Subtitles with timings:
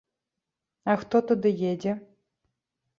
[0.93, 1.97] А хто туды едзе?